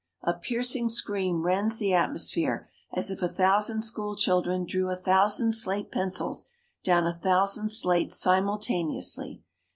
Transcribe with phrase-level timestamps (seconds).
[0.23, 5.51] A piercing scream rends the atmosphere, as if a thousand school children drew a thousand
[5.51, 6.45] slate pencils
[6.83, 9.43] down a thousand slates simultaneously.